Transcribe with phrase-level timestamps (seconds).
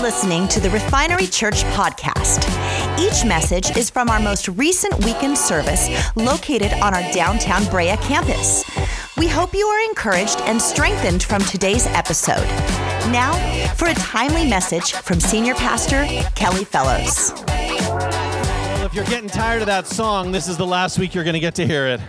[0.00, 2.48] listening to the Refinery Church podcast.
[2.98, 8.64] Each message is from our most recent weekend service located on our downtown Brea campus.
[9.18, 12.46] We hope you are encouraged and strengthened from today's episode.
[13.12, 13.34] Now,
[13.74, 17.34] for a timely message from Senior Pastor Kelly Fellows.
[17.46, 21.34] Well, if you're getting tired of that song, this is the last week you're going
[21.34, 22.00] to get to hear it.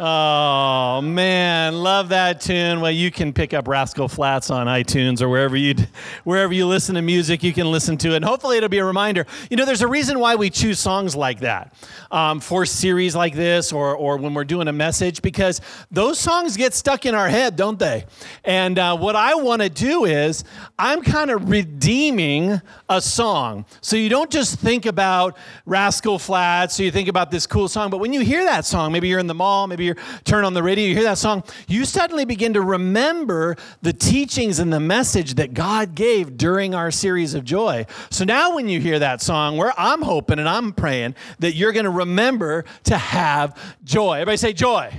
[0.00, 2.80] Oh man, love that tune.
[2.80, 5.74] Well, you can pick up Rascal Flatts on iTunes or wherever you
[6.22, 8.16] wherever you listen to music, you can listen to it.
[8.16, 9.26] And hopefully, it'll be a reminder.
[9.50, 11.74] You know, there's a reason why we choose songs like that
[12.12, 16.56] um, for series like this, or or when we're doing a message, because those songs
[16.56, 18.04] get stuck in our head, don't they?
[18.44, 20.44] And uh, what I want to do is,
[20.78, 26.84] I'm kind of redeeming a song, so you don't just think about Rascal Flatts, so
[26.84, 29.26] you think about this cool song, but when you hear that song, maybe you're in
[29.26, 29.87] the mall, maybe
[30.24, 34.58] turn on the radio, you hear that song, you suddenly begin to remember the teachings
[34.58, 37.86] and the message that God gave during our series of joy.
[38.10, 41.72] So now when you hear that song, where I'm hoping and I'm praying that you're
[41.72, 44.14] going to remember to have joy.
[44.14, 44.92] Everybody say joy.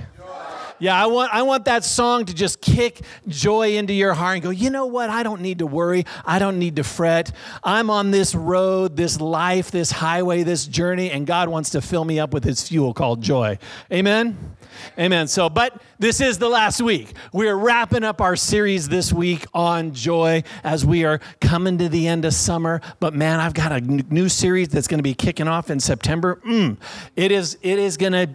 [0.80, 4.42] Yeah, I want, I want that song to just kick joy into your heart and
[4.42, 5.10] go, you know what?
[5.10, 6.06] I don't need to worry.
[6.24, 7.32] I don't need to fret.
[7.62, 12.06] I'm on this road, this life, this highway, this journey, and God wants to fill
[12.06, 13.58] me up with his fuel called joy.
[13.92, 14.56] Amen?
[14.98, 15.28] Amen.
[15.28, 17.12] So, but this is the last week.
[17.32, 21.88] We are wrapping up our series this week on joy as we are coming to
[21.88, 22.80] the end of summer.
[23.00, 26.40] But man, I've got a new series that's going to be kicking off in September.
[26.46, 26.78] Mm,
[27.16, 27.58] it is.
[27.62, 28.28] It is going to.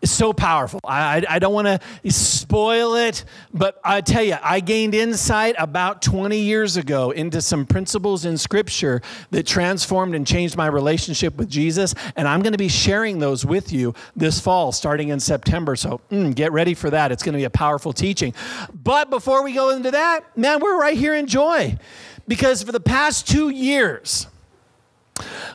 [0.00, 0.78] It's so powerful.
[0.84, 1.80] I, I, I don't want to
[2.12, 7.66] spoil it, but I tell you, I gained insight about 20 years ago into some
[7.66, 9.02] principles in Scripture
[9.32, 13.44] that transformed and changed my relationship with Jesus, and I'm going to be sharing those
[13.44, 15.74] with you this fall, starting in September.
[15.78, 17.12] So mm, get ready for that.
[17.12, 18.34] It's going to be a powerful teaching.
[18.72, 21.78] But before we go into that, man, we're right here in joy
[22.26, 24.26] because for the past two years,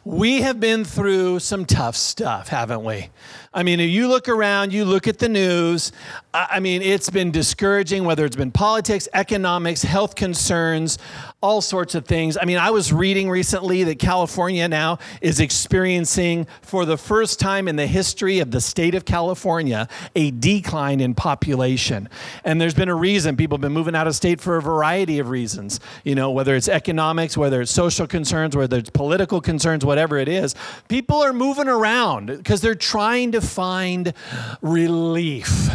[0.03, 3.09] we have been through some tough stuff, haven't we?
[3.53, 5.91] I mean, if you look around, you look at the news,
[6.35, 10.97] I mean, it's been discouraging, whether it's been politics, economics, health concerns,
[11.41, 12.39] all sorts of things.
[12.41, 17.67] I mean, I was reading recently that California now is experiencing, for the first time
[17.67, 22.09] in the history of the state of California, a decline in population.
[22.43, 23.37] And there's been a reason.
[23.37, 26.55] People have been moving out of state for a variety of reasons, you know, whether
[26.55, 30.55] it's economics, whether it's social concerns, whether it's political concerns, whatever it is.
[30.87, 34.15] People are moving around because they're trying to find
[34.63, 35.69] relief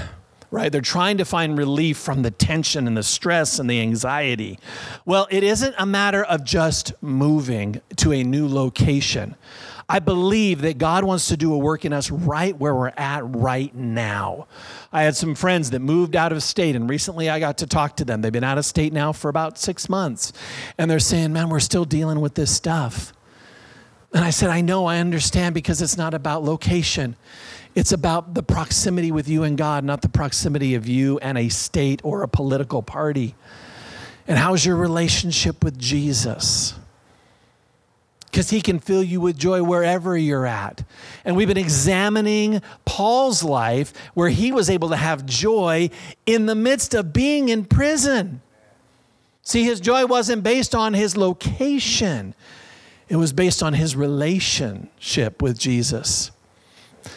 [0.51, 0.73] right?
[0.73, 4.59] They're trying to find relief from the tension and the stress and the anxiety.
[5.05, 9.35] Well, it isn't a matter of just moving to a new location.
[9.91, 13.23] I believe that God wants to do a work in us right where we're at
[13.35, 14.47] right now.
[14.93, 17.97] I had some friends that moved out of state, and recently I got to talk
[17.97, 18.21] to them.
[18.21, 20.35] They've been out of state now for about six months,
[20.77, 23.15] and they're saying, Man, we're still dealing with this stuff.
[24.13, 27.17] And I said, I know, I understand because it's not about location.
[27.75, 31.49] It's about the proximity with you and God, not the proximity of you and a
[31.49, 33.35] state or a political party.
[34.27, 36.75] And how's your relationship with Jesus?
[38.27, 40.85] Because he can fill you with joy wherever you're at.
[41.25, 45.89] And we've been examining Paul's life where he was able to have joy
[46.27, 48.43] in the midst of being in prison.
[49.43, 52.35] See, his joy wasn't based on his location,
[53.09, 56.31] it was based on his relationship with Jesus.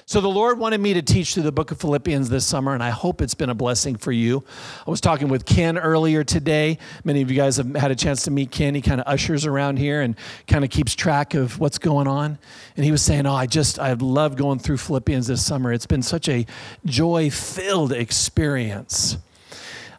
[0.05, 2.83] So the Lord wanted me to teach through the book of Philippians this summer, and
[2.83, 4.43] I hope it's been a blessing for you.
[4.85, 6.77] I was talking with Ken earlier today.
[7.03, 8.75] Many of you guys have had a chance to meet Ken.
[8.75, 10.15] He kind of ushers around here and
[10.47, 12.37] kind of keeps track of what's going on.
[12.75, 15.71] And he was saying, Oh, I just, I love going through Philippians this summer.
[15.73, 16.45] It's been such a
[16.85, 19.17] joy filled experience.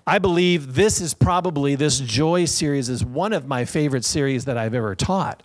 [0.07, 4.59] I believe this is probably, this joy series is one of my favorite series that
[4.59, 5.43] I've ever taught.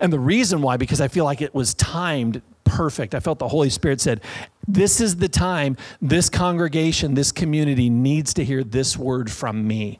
[0.00, 3.16] And the reason why, because I feel like it was timed perfect.
[3.16, 4.20] I felt the Holy Spirit said,
[4.68, 9.98] This is the time this congregation, this community needs to hear this word from me.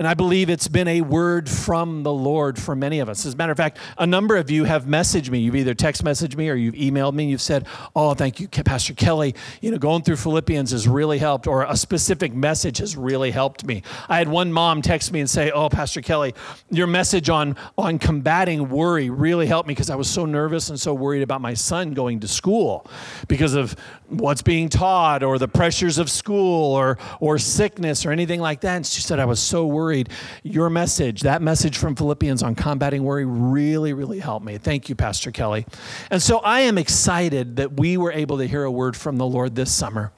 [0.00, 3.26] And I believe it's been a word from the Lord for many of us.
[3.26, 5.40] As a matter of fact, a number of you have messaged me.
[5.40, 7.24] You've either text messaged me or you've emailed me.
[7.24, 7.66] You've said,
[7.96, 9.34] Oh, thank you, Pastor Kelly.
[9.60, 13.66] You know, going through Philippians has really helped, or a specific message has really helped
[13.66, 13.82] me.
[14.08, 16.32] I had one mom text me and say, Oh, Pastor Kelly,
[16.70, 20.78] your message on, on combating worry really helped me because I was so nervous and
[20.78, 22.86] so worried about my son going to school
[23.26, 23.74] because of
[24.06, 28.76] what's being taught or the pressures of school or, or sickness or anything like that.
[28.76, 30.10] And she said, I was so worried worried.
[30.42, 34.58] Your message, that message from Philippians on combating worry, really, really helped me.
[34.58, 35.64] Thank you, Pastor Kelly.
[36.10, 39.24] And so I am excited that we were able to hear a word from the
[39.24, 40.12] Lord this summer.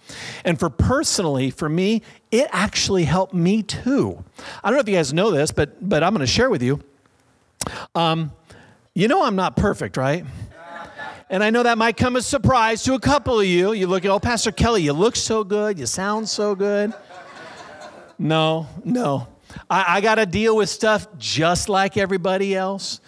[0.44, 2.02] And for personally, for me,
[2.32, 4.24] it actually helped me too.
[4.64, 6.62] I don't know if you guys know this, but, but I'm going to share with
[6.62, 6.80] you.
[7.94, 8.32] Um,
[8.92, 10.24] you know I'm not perfect, right?
[11.28, 13.72] And I know that might come as a surprise to a couple of you.
[13.72, 16.92] You look at, oh, Pastor Kelly, you look so good, you sound so good.
[18.18, 19.28] No, no.
[19.68, 23.00] I, I got to deal with stuff just like everybody else.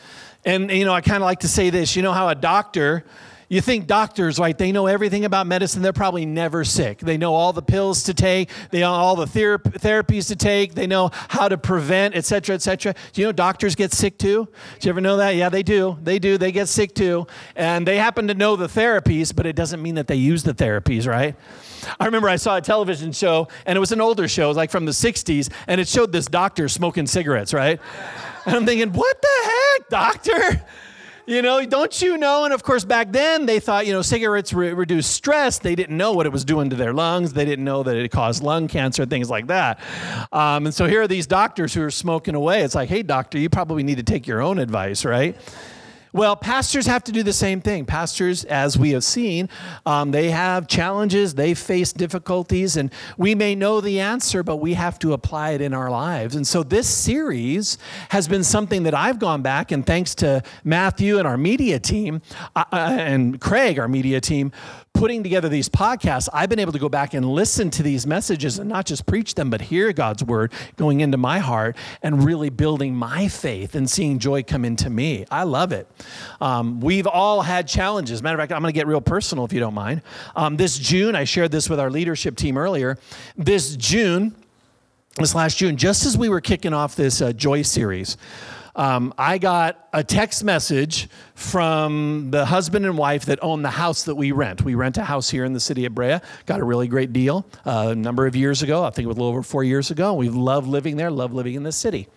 [0.45, 3.05] And, you know, I kind of like to say this you know how a doctor,
[3.49, 4.57] you think doctors, right?
[4.57, 5.83] They know everything about medicine.
[5.83, 7.01] They're probably never sick.
[7.01, 8.49] They know all the pills to take.
[8.71, 10.75] They know all the ther- therapies to take.
[10.75, 12.95] They know how to prevent, et cetera, et cetera.
[13.13, 14.49] Do you know doctors get sick too?
[14.81, 15.37] Do you ever know that?
[15.37, 15.99] Yeah, they do.
[16.03, 16.39] They do.
[16.39, 17.27] They get sick too.
[17.55, 20.55] And they happen to know the therapies, but it doesn't mean that they use the
[20.55, 21.37] therapies, right?
[21.99, 24.85] I remember I saw a television show, and it was an older show, like from
[24.85, 27.81] the 60s, and it showed this doctor smoking cigarettes, right?
[28.47, 30.65] And I'm thinking, what the heck, doctor?
[31.25, 32.45] You know, don't you know?
[32.45, 35.61] And of course, back then they thought, you know, cigarettes re- reduce stress.
[35.61, 37.33] They didn't know what it was doing to their lungs.
[37.33, 39.79] They didn't know that it caused lung cancer, things like that.
[40.33, 42.63] Um, and so here are these doctors who are smoking away.
[42.63, 45.37] It's like, hey, doctor, you probably need to take your own advice, right?
[46.15, 47.87] Well, pastors have to do the same thing.
[47.87, 49.49] Pastors, as we have seen,
[49.87, 54.75] um, they have challenges, they face difficulties, and we may know the answer, but we
[54.75, 56.37] have to apply it in our lives.
[56.37, 57.79] And so this series
[58.11, 62.21] has been something that I've gone back, and thanks to Matthew and our media team,
[62.55, 64.53] uh, uh and Craig, our media team,
[65.03, 68.61] putting together these podcasts, I've been able to go back and listen to these messages
[68.61, 72.51] and not just preach them, but hear God's word going into my heart and really
[72.51, 75.27] building my faith and seeing joy come into me.
[75.29, 75.89] I love it.
[76.41, 78.23] Um, we've all had challenges.
[78.23, 80.03] Matter of fact, I'm going to get real personal if you don't mind.
[80.37, 82.97] Um, this June, I shared this with our leadership team earlier.
[83.37, 84.37] This June,
[85.17, 88.17] this last June, just as we were kicking off this uh, Joy series,
[88.75, 94.05] um, I got a text message from the husband and wife that own the house
[94.05, 94.63] that we rent.
[94.63, 96.21] We rent a house here in the city of Brea.
[96.47, 98.83] Got a really great deal uh, a number of years ago.
[98.85, 100.15] I think it was a little over four years ago.
[100.15, 102.09] We love living there, love living in the city.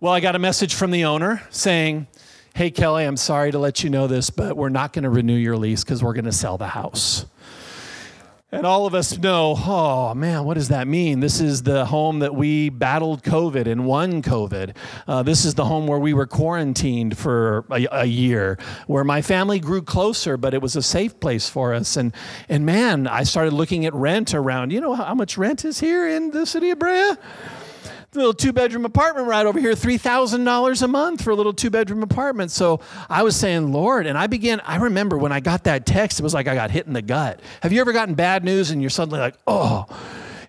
[0.00, 2.08] Well, I got a message from the owner saying,
[2.54, 5.36] Hey, Kelly, I'm sorry to let you know this, but we're not going to renew
[5.36, 7.24] your lease because we're going to sell the house.
[8.50, 11.20] And all of us know, oh man, what does that mean?
[11.20, 14.74] This is the home that we battled COVID and won COVID.
[15.06, 19.20] Uh, this is the home where we were quarantined for a, a, year, where my
[19.20, 21.98] family grew closer, but it was a safe place for us.
[21.98, 22.14] And,
[22.48, 24.72] and man, I started looking at rent around.
[24.72, 27.16] You know how much rent is here in the city of Brea?
[28.14, 32.02] Little two bedroom apartment right over here, $3,000 a month for a little two bedroom
[32.02, 32.50] apartment.
[32.50, 36.18] So I was saying, Lord, and I began, I remember when I got that text,
[36.18, 37.40] it was like I got hit in the gut.
[37.62, 39.86] Have you ever gotten bad news and you're suddenly like, oh,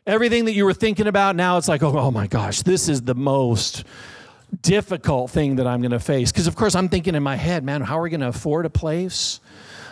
[0.07, 3.01] everything that you were thinking about now, it's like, oh, oh my gosh, this is
[3.01, 3.83] the most
[4.61, 6.31] difficult thing that I'm going to face.
[6.31, 8.65] Because, of course, I'm thinking in my head, man, how are we going to afford
[8.65, 9.39] a place?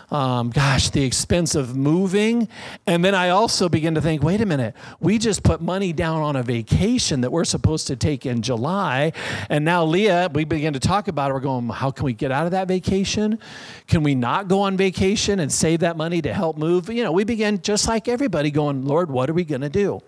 [0.10, 2.48] Um, gosh, the expense of moving.
[2.86, 6.22] And then I also begin to think, wait a minute, we just put money down
[6.22, 9.12] on a vacation that we're supposed to take in July.
[9.50, 11.34] And now, Leah, we begin to talk about it.
[11.34, 13.40] We're going, how can we get out of that vacation?
[13.88, 16.90] Can we not go on vacation and save that money to help move?
[16.90, 20.02] You know, we begin just like everybody going, Lord, what are we going to do?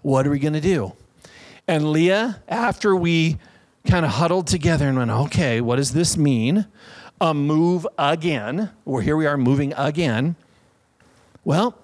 [0.00, 0.94] What are we going to do?
[1.68, 3.38] And Leah, after we
[3.86, 6.66] kind of huddled together and went, okay, what does this mean?
[7.22, 8.70] A move again.
[8.84, 10.34] Well, here we are moving again.
[11.44, 11.78] Well,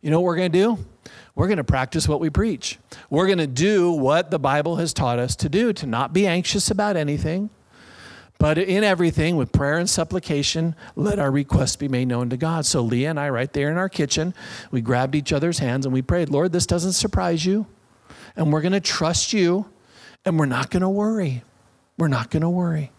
[0.00, 0.78] you know what we're going to do?
[1.34, 2.78] We're going to practice what we preach.
[3.10, 6.26] We're going to do what the Bible has taught us to do, to not be
[6.26, 7.50] anxious about anything,
[8.38, 12.64] but in everything, with prayer and supplication, let our requests be made known to God.
[12.64, 14.32] So Leah and I, right there in our kitchen,
[14.70, 17.66] we grabbed each other's hands and we prayed, Lord, this doesn't surprise you.
[18.36, 19.66] And we're going to trust you,
[20.24, 21.42] and we're not going to worry.
[21.98, 22.90] We're not going to worry.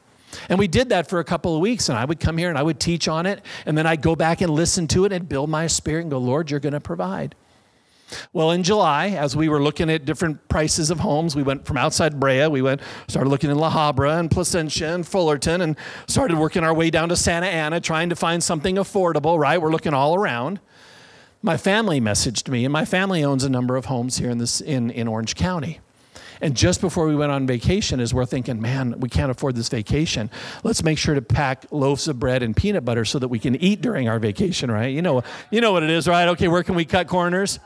[0.49, 2.57] And we did that for a couple of weeks, and I would come here and
[2.57, 5.27] I would teach on it, and then I'd go back and listen to it and
[5.27, 7.35] build my spirit and go, Lord, you're going to provide.
[8.31, 11.77] Well, in July, as we were looking at different prices of homes, we went from
[11.77, 15.75] outside Brea, we went, started looking in La Habra and Placentia and Fullerton, and
[16.07, 19.61] started working our way down to Santa Ana, trying to find something affordable, right?
[19.61, 20.59] We're looking all around.
[21.41, 24.61] My family messaged me, and my family owns a number of homes here in, this,
[24.61, 25.79] in, in Orange County.
[26.43, 29.69] And just before we went on vacation, as we're thinking, man, we can't afford this
[29.69, 30.29] vacation,
[30.63, 33.55] let's make sure to pack loaves of bread and peanut butter so that we can
[33.55, 34.93] eat during our vacation, right?
[34.93, 36.27] You know, you know what it is, right?
[36.27, 37.61] Okay, where can we cut corners?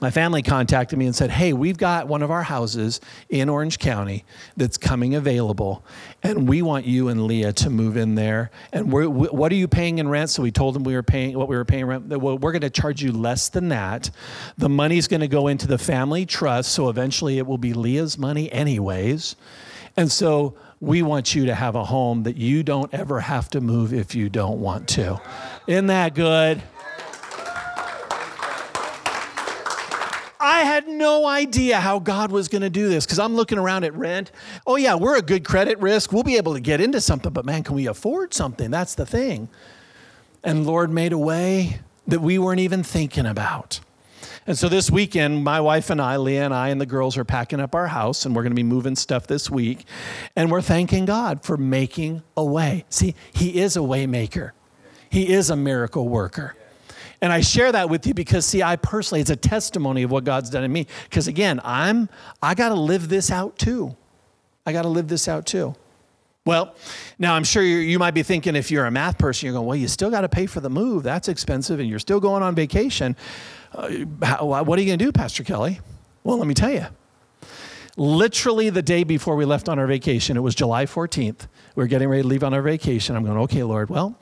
[0.00, 3.78] My family contacted me and said, Hey, we've got one of our houses in Orange
[3.78, 4.24] County
[4.56, 5.84] that's coming available,
[6.22, 8.50] and we want you and Leah to move in there.
[8.72, 10.30] And we're, what are you paying in rent?
[10.30, 12.06] So we told them we were paying what we were paying rent.
[12.06, 14.10] Well, we're going to charge you less than that.
[14.58, 18.18] The money's going to go into the family trust, so eventually it will be Leah's
[18.18, 19.36] money, anyways.
[19.96, 23.60] And so we want you to have a home that you don't ever have to
[23.60, 25.20] move if you don't want to.
[25.66, 26.62] Isn't that good?
[30.40, 33.84] I had no idea how God was going to do this because I'm looking around
[33.84, 34.32] at rent.
[34.66, 36.12] Oh, yeah, we're a good credit risk.
[36.12, 38.70] We'll be able to get into something, but man, can we afford something?
[38.70, 39.50] That's the thing.
[40.42, 43.80] And Lord made a way that we weren't even thinking about.
[44.46, 47.24] And so this weekend, my wife and I, Leah and I, and the girls are
[47.24, 49.84] packing up our house, and we're going to be moving stuff this week.
[50.34, 52.84] And we're thanking God for making a way.
[52.88, 54.54] See, He is a way maker,
[55.10, 56.56] He is a miracle worker.
[57.22, 60.24] And I share that with you because, see, I personally, it's a testimony of what
[60.24, 60.86] God's done in me.
[61.04, 62.08] Because again, I'm,
[62.42, 63.96] I got to live this out too.
[64.64, 65.74] I got to live this out too.
[66.46, 66.74] Well,
[67.18, 69.76] now I'm sure you might be thinking if you're a math person, you're going, well,
[69.76, 71.02] you still got to pay for the move.
[71.02, 73.14] That's expensive, and you're still going on vacation.
[73.74, 73.90] Uh,
[74.22, 75.80] how, what are you going to do, Pastor Kelly?
[76.24, 76.86] Well, let me tell you.
[77.96, 81.46] Literally the day before we left on our vacation, it was July 14th.
[81.76, 83.14] We were getting ready to leave on our vacation.
[83.16, 84.18] I'm going, okay, Lord, well,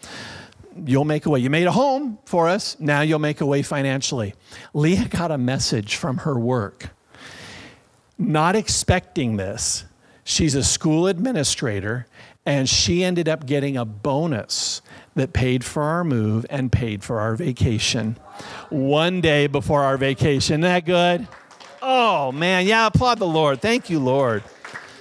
[0.86, 1.40] you'll make a way.
[1.40, 2.76] You made a home for us.
[2.78, 4.34] Now you'll make a way financially.
[4.74, 6.90] Leah got a message from her work.
[8.18, 9.84] Not expecting this,
[10.24, 12.06] she's a school administrator,
[12.44, 14.82] and she ended up getting a bonus
[15.14, 18.16] that paid for our move and paid for our vacation.
[18.70, 20.54] One day before our vacation.
[20.54, 21.28] Isn't that good?
[21.80, 22.66] Oh, man.
[22.66, 23.60] Yeah, applaud the Lord.
[23.60, 24.42] Thank you, Lord.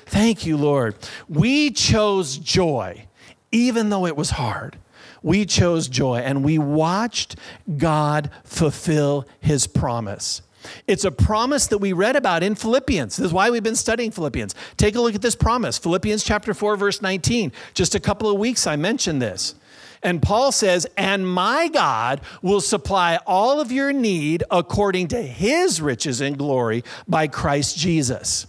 [0.05, 0.95] Thank you, Lord.
[1.27, 3.07] We chose joy,
[3.51, 4.77] even though it was hard
[5.21, 7.35] we chose joy and we watched
[7.77, 10.41] God fulfill his promise.
[10.87, 13.17] It's a promise that we read about in Philippians.
[13.17, 14.55] This is why we've been studying Philippians.
[14.75, 17.51] Take a look at this promise Philippians chapter 4, verse 19.
[17.73, 19.55] Just a couple of weeks I mentioned this.
[20.03, 25.81] And Paul says, And my God will supply all of your need according to his
[25.81, 28.47] riches and glory by Christ Jesus.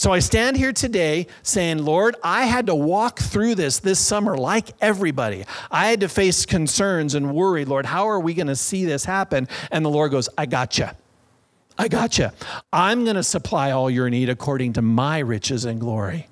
[0.00, 4.34] So I stand here today saying, Lord, I had to walk through this this summer
[4.34, 5.44] like everybody.
[5.70, 9.04] I had to face concerns and worry, Lord, how are we going to see this
[9.04, 9.46] happen?
[9.70, 10.86] And the Lord goes, I got you.
[11.76, 12.30] I got you.
[12.72, 16.28] I'm going to supply all your need according to my riches and glory.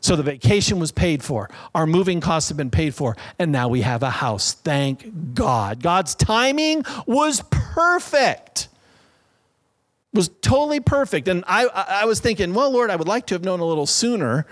[0.00, 1.50] So the vacation was paid for.
[1.74, 3.18] Our moving costs have been paid for.
[3.38, 4.54] And now we have a house.
[4.54, 5.82] Thank God.
[5.82, 8.68] God's timing was perfect
[10.14, 11.28] was totally perfect.
[11.28, 13.86] And I, I was thinking, well, Lord, I would like to have known a little
[13.86, 14.46] sooner.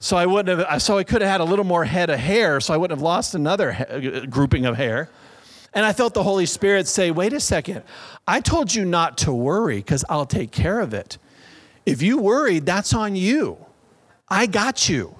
[0.00, 2.60] So I wouldn't have, so I could have had a little more head of hair.
[2.60, 5.10] So I wouldn't have lost another ha- uh, grouping of hair.
[5.74, 7.82] And I felt the Holy Spirit say, wait a second.
[8.26, 11.18] I told you not to worry because I'll take care of it.
[11.84, 13.58] If you worried, that's on you.
[14.28, 15.14] I got you.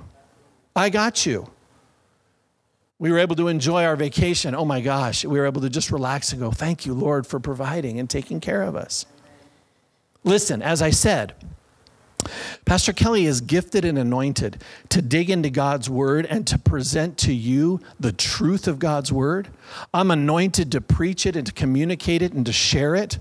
[0.76, 1.50] I got you.
[2.98, 4.54] We were able to enjoy our vacation.
[4.54, 7.40] Oh my gosh, we were able to just relax and go, thank you, Lord, for
[7.40, 9.06] providing and taking care of us.
[10.24, 11.34] Listen, as I said,
[12.64, 17.32] Pastor Kelly is gifted and anointed to dig into God's word and to present to
[17.32, 19.48] you the truth of God's word.
[19.94, 23.18] I'm anointed to preach it and to communicate it and to share it.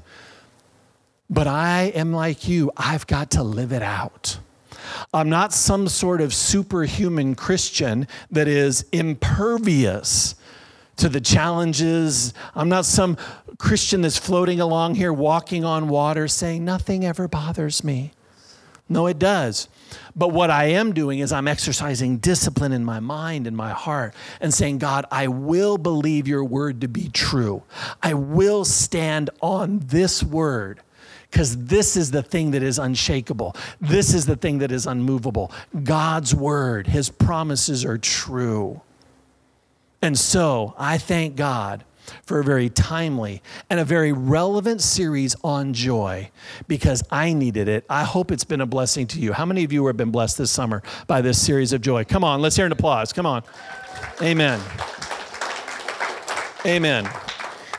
[1.29, 4.39] But I am like you, I've got to live it out.
[5.13, 10.35] I'm not some sort of superhuman Christian that is impervious
[10.97, 12.33] to the challenges.
[12.55, 13.17] I'm not some
[13.57, 18.11] Christian that's floating along here, walking on water, saying, Nothing ever bothers me.
[18.89, 19.67] No, it does.
[20.15, 24.13] But what I am doing is I'm exercising discipline in my mind and my heart
[24.39, 27.63] and saying, God, I will believe your word to be true.
[28.01, 30.81] I will stand on this word
[31.29, 33.55] because this is the thing that is unshakable.
[33.81, 35.51] This is the thing that is unmovable.
[35.83, 38.81] God's word, his promises are true.
[40.01, 41.83] And so I thank God
[42.23, 46.29] for a very timely and a very relevant series on joy
[46.67, 47.85] because I needed it.
[47.89, 49.33] I hope it's been a blessing to you.
[49.33, 52.05] How many of you have been blessed this summer by this series of joy?
[52.05, 53.11] Come on, let's hear an applause.
[53.11, 53.43] Come on.
[54.21, 54.61] Amen.
[56.65, 57.09] Amen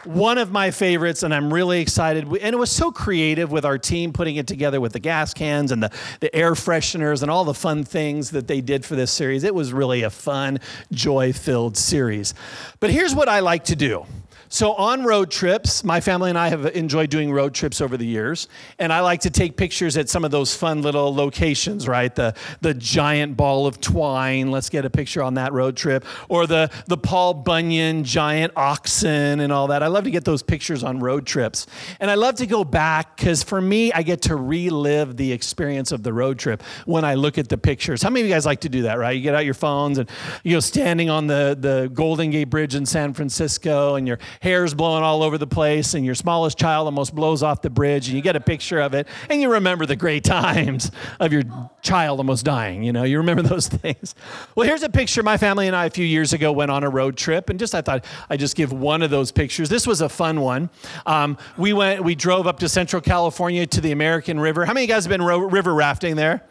[0.09, 2.25] one of my favorites, and I'm really excited.
[2.25, 5.71] And it was so creative with our team putting it together with the gas cans
[5.71, 9.13] and the, the air fresheners and all the fun things that they did for this
[9.13, 9.45] series.
[9.45, 10.61] It was really a fun,
[10.91, 12.33] joy filled series.
[12.81, 14.07] But here's what I like to do
[14.51, 18.07] so, on road trips, my family and I have enjoyed doing road trips over the
[18.07, 18.49] years.
[18.79, 22.15] And I like to take pictures at some of those fun little locations, right?
[22.15, 26.05] The, the giant ball of twine, let's get a picture on that road trip.
[26.31, 29.83] Or the, the Paul Bunyan giant oxen and all that.
[29.83, 31.67] I love to get those pictures on road trips.
[32.01, 35.93] And I love to go back because for me, I get to relive the experience
[35.93, 38.03] of the road trip when I look at the pictures.
[38.03, 39.11] How many of you guys like to do that, right?
[39.11, 40.09] You get out your phones and
[40.43, 44.75] you know, standing on the, the Golden Gate Bridge in San Francisco and you're hair's
[44.75, 48.17] blowing all over the place, and your smallest child almost blows off the bridge, and
[48.17, 50.91] you get a picture of it, and you remember the great times
[51.21, 51.43] of your
[51.83, 52.83] child almost dying.
[52.83, 54.15] You know, you remember those things.
[54.55, 55.23] Well, here's a picture.
[55.23, 57.75] My family and I a few years ago went on a road trip, and just
[57.75, 59.69] I thought I'd just give one of those pictures.
[59.69, 60.71] This was a fun one.
[61.07, 64.65] Um, we went, we drove up to Central California to the American River.
[64.65, 66.43] How many of you guys have been ro- river rafting there?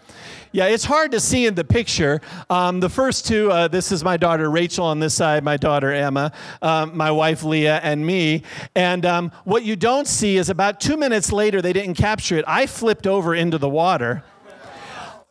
[0.51, 2.21] Yeah, it's hard to see in the picture.
[2.49, 5.91] Um, the first two, uh, this is my daughter Rachel on this side, my daughter
[5.91, 8.43] Emma, um, my wife Leah, and me.
[8.73, 12.45] And um, what you don't see is about two minutes later, they didn't capture it.
[12.47, 14.23] I flipped over into the water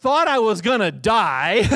[0.07, 1.69] thought I was going to die,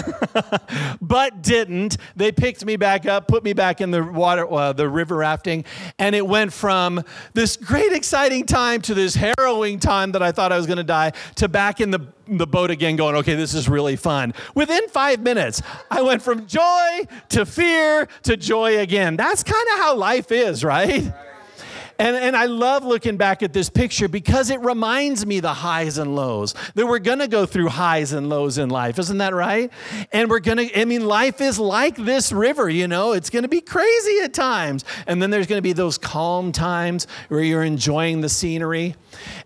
[1.03, 1.97] but didn't.
[2.15, 5.65] They picked me back up, put me back in the water, uh, the river rafting,
[5.99, 7.03] and it went from
[7.35, 10.85] this great, exciting time to this harrowing time that I thought I was going to
[10.85, 14.33] die to back in the, the boat again, going, okay, this is really fun.
[14.55, 15.61] Within five minutes,
[15.91, 19.17] I went from joy to fear to joy again.
[19.17, 21.13] That's kind of how life is, right?
[22.01, 25.99] And, and I love looking back at this picture because it reminds me the highs
[25.99, 26.55] and lows.
[26.75, 28.99] That we're going to go through highs and lows in life.
[28.99, 29.71] Isn't that right?
[30.11, 33.43] And we're going to, I mean, life is like this river, you know, it's going
[33.43, 34.87] to be crazy at times.
[35.07, 38.95] And then there's going to be those calm times where you're enjoying the scenery.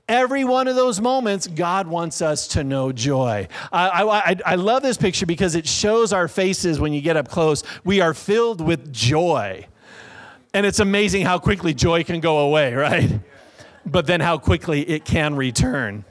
[0.08, 3.48] Every one of those moments, God wants us to know joy.
[3.72, 7.26] I, I, I love this picture because it shows our faces when you get up
[7.26, 7.64] close.
[7.82, 9.66] We are filled with joy.
[10.54, 13.20] And it's amazing how quickly joy can go away, right?
[13.84, 16.04] But then how quickly it can return.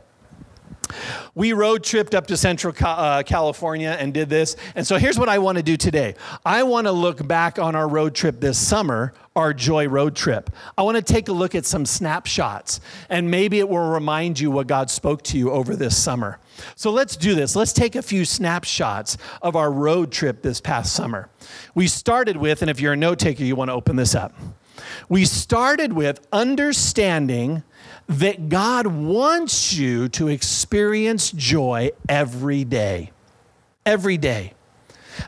[1.35, 4.55] We road tripped up to Central uh, California and did this.
[4.75, 7.75] And so here's what I want to do today I want to look back on
[7.75, 10.49] our road trip this summer, our Joy road trip.
[10.77, 14.51] I want to take a look at some snapshots, and maybe it will remind you
[14.51, 16.39] what God spoke to you over this summer.
[16.75, 17.55] So let's do this.
[17.55, 21.29] Let's take a few snapshots of our road trip this past summer.
[21.75, 24.33] We started with, and if you're a note taker, you want to open this up.
[25.09, 27.63] We started with understanding
[28.07, 33.11] that God wants you to experience joy every day.
[33.85, 34.53] Every day.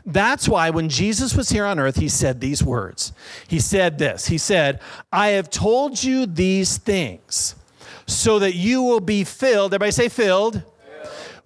[0.04, 3.12] That's why when Jesus was here on earth, he said these words.
[3.46, 4.80] He said this He said,
[5.12, 7.54] I have told you these things
[8.06, 9.72] so that you will be filled.
[9.74, 10.62] Everybody say filled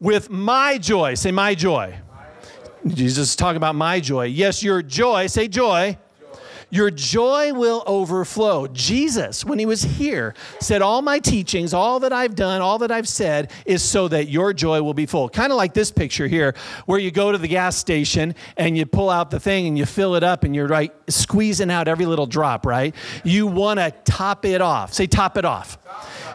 [0.00, 1.14] with my joy.
[1.14, 1.98] Say, my joy.
[2.86, 4.24] Jesus is talking about my joy.
[4.24, 5.26] Yes, your joy.
[5.26, 5.98] Say, joy.
[6.70, 8.66] Your joy will overflow.
[8.68, 12.90] Jesus, when he was here, said, All my teachings, all that I've done, all that
[12.90, 15.28] I've said is so that your joy will be full.
[15.28, 16.54] Kind of like this picture here,
[16.86, 19.86] where you go to the gas station and you pull out the thing and you
[19.86, 22.94] fill it up and you're right squeezing out every little drop, right?
[23.24, 24.92] You want to top it off.
[24.92, 25.78] Say, top it off.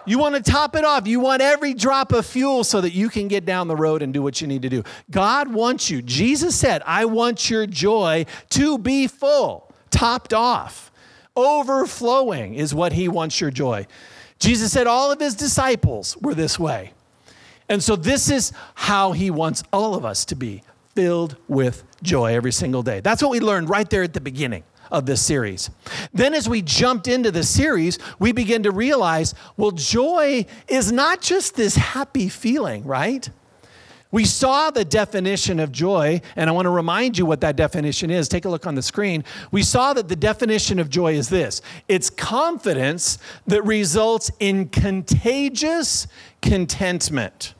[0.06, 1.08] You want to top it off.
[1.08, 4.14] You want every drop of fuel so that you can get down the road and
[4.14, 4.84] do what you need to do.
[5.10, 6.02] God wants you.
[6.02, 9.65] Jesus said, I want your joy to be full,
[9.96, 10.92] topped off.
[11.36, 13.88] Overflowing is what he wants your joy.
[14.40, 16.94] Jesus said all of his disciples were this way.
[17.70, 22.34] And so this is how he wants all of us to be filled with joy
[22.34, 23.00] every single day.
[23.00, 25.70] That's what we learned right there at the beginning of this series.
[26.14, 31.22] Then, as we jumped into the series, we begin to realize well, joy is not
[31.22, 33.28] just this happy feeling, right?
[34.16, 38.10] We saw the definition of joy, and I want to remind you what that definition
[38.10, 38.30] is.
[38.30, 39.26] Take a look on the screen.
[39.52, 46.08] We saw that the definition of joy is this it's confidence that results in contagious
[46.42, 47.56] contentment.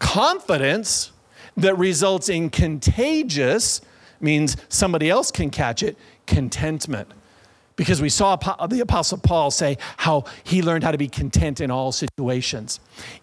[0.00, 1.12] Confidence
[1.56, 3.80] that results in contagious
[4.20, 7.08] means somebody else can catch it, contentment.
[7.82, 11.72] Because we saw the Apostle Paul say how he learned how to be content in
[11.72, 12.78] all situations,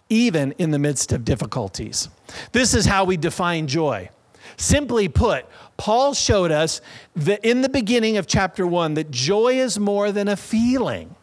[0.09, 2.09] even in the midst of difficulties.
[2.51, 4.09] This is how we define joy.
[4.57, 5.45] Simply put,
[5.77, 6.81] Paul showed us
[7.15, 11.15] that in the beginning of chapter one that joy is more than a feeling,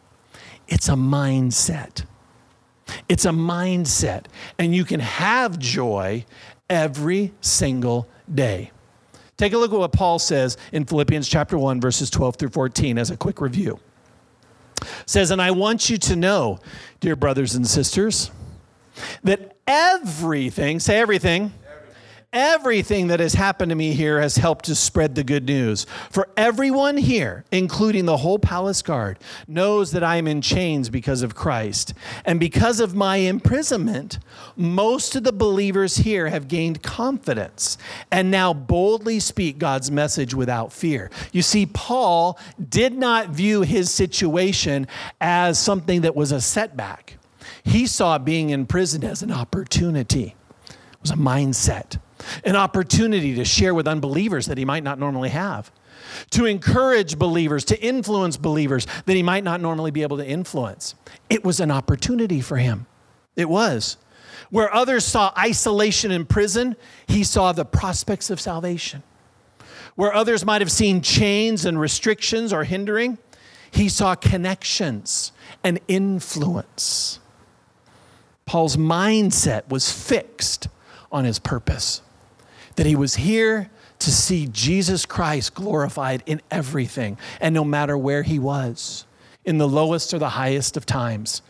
[0.67, 2.05] it's a mindset.
[3.07, 4.25] It's a mindset.
[4.57, 6.25] And you can have joy
[6.71, 8.71] every single day.
[9.37, 12.97] Take a look at what Paul says in Philippians chapter 1 verses 12 through 14
[12.97, 13.79] as a quick review.
[14.81, 16.59] It says, "And I want you to know,
[16.99, 18.31] dear brothers and sisters,
[19.23, 21.53] that everything, say everything,
[22.33, 25.85] Everything that has happened to me here has helped to spread the good news.
[26.11, 31.21] For everyone here, including the whole palace guard, knows that I am in chains because
[31.21, 31.93] of Christ.
[32.25, 34.19] And because of my imprisonment,
[34.57, 37.77] most of the believers here have gained confidence
[38.11, 41.09] and now boldly speak God's message without fear.
[41.31, 42.37] You see, Paul
[42.69, 44.87] did not view his situation
[45.21, 47.17] as something that was a setback,
[47.63, 50.35] he saw being in prison as an opportunity,
[50.67, 51.99] it was a mindset
[52.43, 55.71] an opportunity to share with unbelievers that he might not normally have.
[56.31, 60.95] to encourage believers, to influence believers that he might not normally be able to influence.
[61.29, 62.85] It was an opportunity for him.
[63.35, 63.97] It was.
[64.49, 66.75] Where others saw isolation in prison,
[67.07, 69.03] he saw the prospects of salvation.
[69.95, 73.17] Where others might have seen chains and restrictions or hindering,
[73.71, 75.31] he saw connections
[75.63, 77.19] and influence.
[78.45, 80.69] Paul's mindset was fixed
[81.11, 82.01] on his purpose,
[82.77, 88.23] that he was here to see Jesus Christ glorified in everything and no matter where
[88.23, 89.05] he was,
[89.43, 91.41] in the lowest or the highest of times.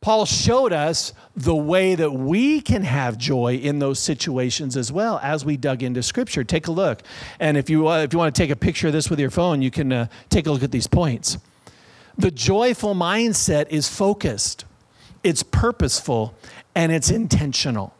[0.00, 5.20] Paul showed us the way that we can have joy in those situations as well
[5.22, 6.42] as we dug into Scripture.
[6.42, 7.02] Take a look.
[7.38, 9.30] And if you, uh, if you want to take a picture of this with your
[9.30, 11.36] phone, you can uh, take a look at these points.
[12.16, 14.64] The joyful mindset is focused,
[15.22, 16.34] it's purposeful,
[16.74, 17.94] and it's intentional.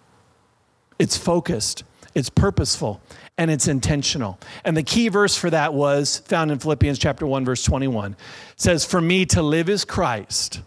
[1.01, 1.83] It's focused,
[2.15, 3.01] it's purposeful,
[3.39, 4.39] and it's intentional.
[4.67, 8.13] And the key verse for that was found in Philippians chapter 1 verse 21.
[8.13, 8.19] It
[8.61, 10.61] says, "For me to live is Christ,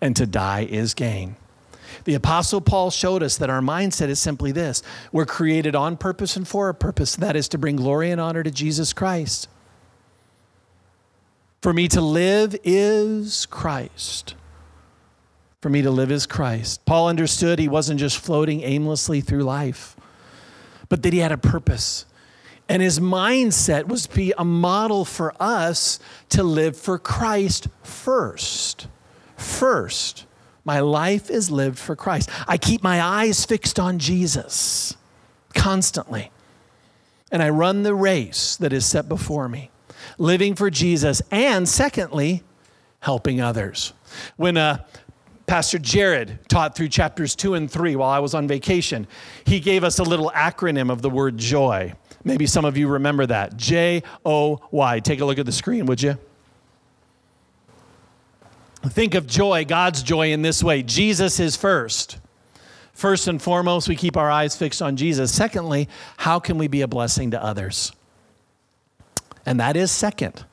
[0.00, 1.36] and to die is gain."
[2.04, 4.82] The apostle Paul showed us that our mindset is simply this.
[5.12, 8.42] We're created on purpose and for a purpose, that is to bring glory and honor
[8.42, 9.46] to Jesus Christ.
[11.60, 14.36] For me to live is Christ.
[15.66, 16.84] For me to live is Christ.
[16.84, 19.96] Paul understood he wasn't just floating aimlessly through life,
[20.88, 22.06] but that he had a purpose.
[22.68, 25.98] And his mindset was to be a model for us
[26.28, 28.86] to live for Christ first.
[29.36, 30.26] First.
[30.64, 32.30] My life is lived for Christ.
[32.46, 34.96] I keep my eyes fixed on Jesus
[35.52, 36.30] constantly.
[37.32, 39.72] And I run the race that is set before me,
[40.16, 42.44] living for Jesus, and secondly,
[43.00, 43.92] helping others.
[44.36, 44.84] When uh,
[45.46, 49.06] Pastor Jared taught through chapters two and three while I was on vacation.
[49.44, 51.94] He gave us a little acronym of the word joy.
[52.24, 55.00] Maybe some of you remember that J O Y.
[55.00, 56.18] Take a look at the screen, would you?
[58.88, 62.18] Think of joy, God's joy, in this way Jesus is first.
[62.92, 65.32] First and foremost, we keep our eyes fixed on Jesus.
[65.32, 67.92] Secondly, how can we be a blessing to others?
[69.44, 70.44] And that is second.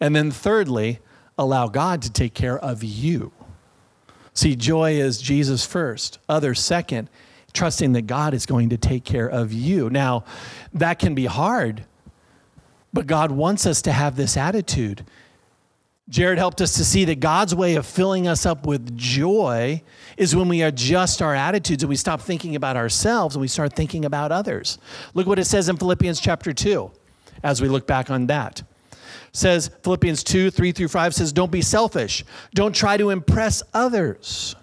[0.00, 1.00] And then thirdly,
[1.38, 3.32] allow God to take care of you.
[4.40, 7.10] See, joy is Jesus first, others second,
[7.52, 9.90] trusting that God is going to take care of you.
[9.90, 10.24] Now,
[10.72, 11.84] that can be hard,
[12.90, 15.04] but God wants us to have this attitude.
[16.08, 19.82] Jared helped us to see that God's way of filling us up with joy
[20.16, 23.74] is when we adjust our attitudes and we stop thinking about ourselves and we start
[23.74, 24.78] thinking about others.
[25.12, 26.90] Look what it says in Philippians chapter 2
[27.42, 28.62] as we look back on that
[29.32, 32.24] says Philippians 2 3 through 5 says, Don't be selfish.
[32.54, 34.56] Don't try to impress others.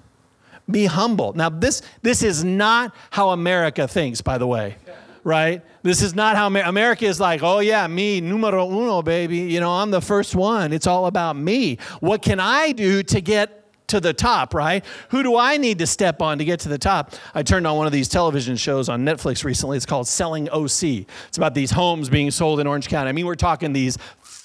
[0.69, 1.34] Be humble.
[1.34, 4.75] Now, this, this is not how America thinks, by the way,
[5.23, 5.62] right?
[5.82, 9.38] This is not how Amer- America is like, oh, yeah, me, numero uno, baby.
[9.38, 10.73] You know, I'm the first one.
[10.73, 11.77] It's all about me.
[12.01, 14.84] What can I do to get to the top, right?
[15.10, 17.13] Who do I need to step on to get to the top?
[17.34, 19.78] I turned on one of these television shows on Netflix recently.
[19.78, 21.06] It's called Selling OC.
[21.28, 23.10] It's about these homes being sold in Orange County.
[23.10, 23.97] I mean, we're talking these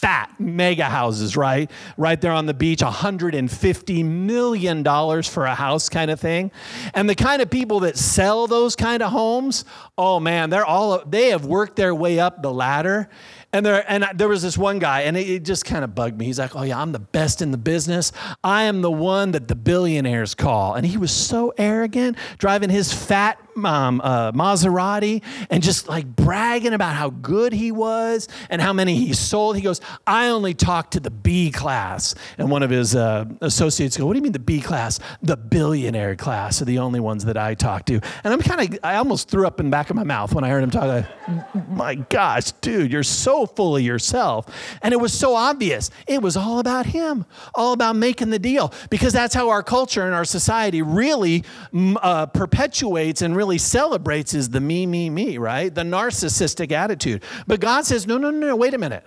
[0.03, 1.71] fat mega houses, right?
[1.97, 4.85] Right there on the beach, $150 million
[5.23, 6.51] for a house kind of thing.
[6.93, 9.65] And the kind of people that sell those kind of homes,
[9.97, 13.09] oh man, they're all, they have worked their way up the ladder.
[13.55, 16.19] And there, and there was this one guy, and it, it just kind of bugged
[16.19, 16.25] me.
[16.25, 18.11] He's like, "Oh yeah, I'm the best in the business.
[18.43, 22.95] I am the one that the billionaires call." And he was so arrogant, driving his
[22.95, 28.73] fat um, uh, Maserati and just like bragging about how good he was and how
[28.73, 29.57] many he sold.
[29.57, 32.15] He goes, I only talked to the B class.
[32.39, 34.99] And one of his uh, associates go, What do you mean the B class?
[35.23, 38.01] The billionaire class are the only ones that I talk to.
[38.25, 40.45] And I'm kind of, I almost threw up in the back of my mouth when
[40.45, 40.85] I heard him talk.
[40.85, 44.47] Like, my gosh, dude, you're so full of yourself.
[44.83, 45.91] And it was so obvious.
[46.07, 50.03] It was all about him, all about making the deal, because that's how our culture
[50.03, 55.75] and our society really uh, perpetuates and really celebrates is the me, me, me, right?
[55.75, 57.23] The narcissistic attitude.
[57.47, 59.05] But God says, no, no, no, no, wait a minute.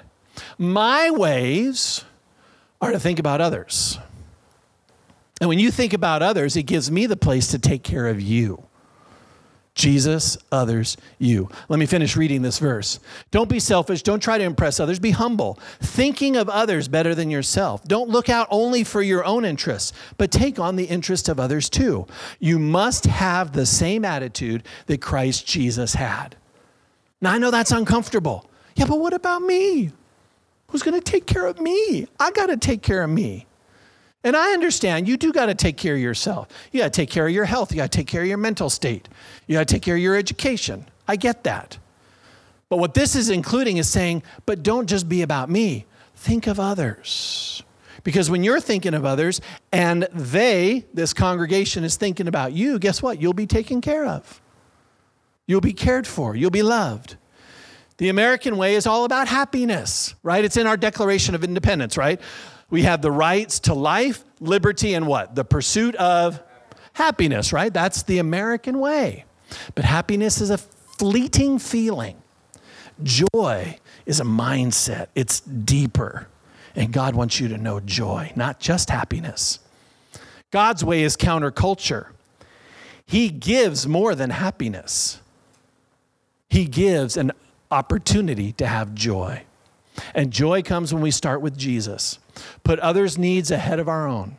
[0.57, 2.03] My ways
[2.81, 3.97] are to think about others.
[5.41, 8.21] And when you think about others, it gives me the place to take care of
[8.21, 8.64] you.
[9.75, 11.49] Jesus, others, you.
[11.67, 12.99] Let me finish reading this verse.
[13.31, 14.03] Don't be selfish.
[14.03, 14.99] Don't try to impress others.
[14.99, 17.83] Be humble, thinking of others better than yourself.
[17.83, 21.69] Don't look out only for your own interests, but take on the interest of others
[21.69, 22.07] too.
[22.39, 26.37] You must have the same attitude that Christ Jesus had.
[27.19, 28.49] Now, I know that's uncomfortable.
[28.75, 29.91] Yeah, but what about me?
[30.67, 32.07] Who's going to take care of me?
[32.17, 33.45] I got to take care of me.
[34.25, 36.47] And I understand you do got to take care of yourself.
[36.71, 37.71] You got to take care of your health.
[37.71, 39.07] You got to take care of your mental state.
[39.45, 40.87] You got to take care of your education.
[41.07, 41.77] I get that.
[42.67, 45.85] But what this is including is saying, but don't just be about me,
[46.15, 47.61] think of others.
[48.03, 53.03] Because when you're thinking of others and they, this congregation, is thinking about you, guess
[53.03, 53.21] what?
[53.21, 54.41] You'll be taken care of.
[55.45, 56.35] You'll be cared for.
[56.35, 57.17] You'll be loved.
[57.97, 60.43] The American way is all about happiness, right?
[60.43, 62.19] It's in our Declaration of Independence, right?
[62.69, 65.35] We have the rights to life, liberty, and what?
[65.35, 66.41] The pursuit of
[66.93, 67.73] happiness, right?
[67.73, 69.25] That's the American way.
[69.75, 72.17] But happiness is a fleeting feeling.
[73.03, 76.27] Joy is a mindset, it's deeper.
[76.75, 79.59] And God wants you to know joy, not just happiness.
[80.51, 82.07] God's way is counterculture.
[83.05, 85.19] He gives more than happiness,
[86.49, 87.31] He gives an
[87.71, 89.44] opportunity to have joy.
[90.13, 92.19] And joy comes when we start with Jesus.
[92.63, 94.37] Put others' needs ahead of our own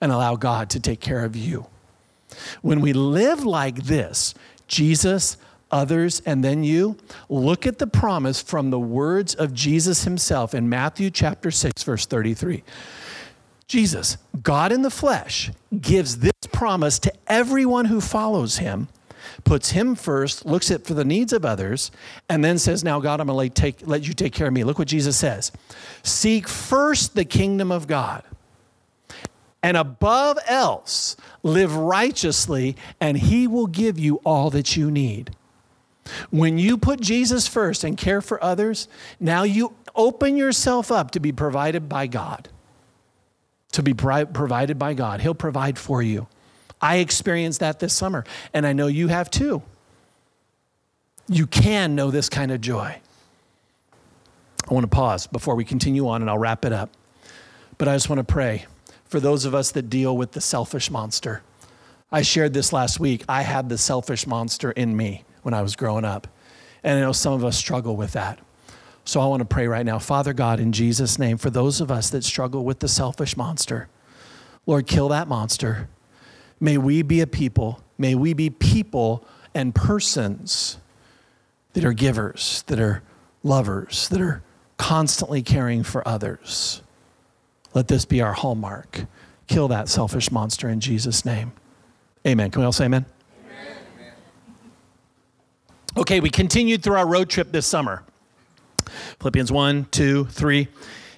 [0.00, 1.66] and allow God to take care of you.
[2.62, 4.34] When we live like this,
[4.66, 5.36] Jesus,
[5.70, 6.96] others, and then you,
[7.28, 12.06] look at the promise from the words of Jesus himself in Matthew chapter 6, verse
[12.06, 12.62] 33.
[13.66, 18.88] Jesus, God in the flesh, gives this promise to everyone who follows him,
[19.44, 21.90] puts him first, looks at for the needs of others,
[22.28, 24.64] and then says, Now, God, I'm going to let, let you take care of me.
[24.64, 25.52] Look what Jesus says
[26.02, 28.24] Seek first the kingdom of God
[29.62, 35.36] and above else, live righteously, and He will give you all that you need.
[36.30, 38.88] When you put Jesus first and care for others,
[39.18, 42.48] now you open yourself up to be provided by God.
[43.72, 45.20] To be provided by God.
[45.20, 46.26] He'll provide for you.
[46.80, 49.62] I experienced that this summer, and I know you have too.
[51.28, 52.98] You can know this kind of joy.
[54.68, 56.90] I want to pause before we continue on, and I'll wrap it up.
[57.78, 58.66] But I just want to pray
[59.04, 61.42] for those of us that deal with the selfish monster.
[62.12, 63.24] I shared this last week.
[63.28, 66.26] I had the selfish monster in me when I was growing up.
[66.82, 68.38] And I know some of us struggle with that.
[69.04, 69.98] So I want to pray right now.
[69.98, 73.88] Father God, in Jesus' name, for those of us that struggle with the selfish monster,
[74.66, 75.88] Lord, kill that monster.
[76.60, 80.78] May we be a people, may we be people and persons
[81.72, 83.02] that are givers, that are
[83.42, 84.42] lovers, that are
[84.76, 86.82] constantly caring for others.
[87.74, 89.06] Let this be our hallmark.
[89.46, 91.52] Kill that selfish monster in Jesus' name.
[92.26, 92.50] Amen.
[92.50, 93.06] Can we all say amen?
[95.96, 98.04] Okay, we continued through our road trip this summer.
[99.18, 100.68] Philippians 1, 2, 3.